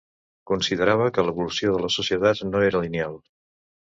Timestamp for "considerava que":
0.51-1.25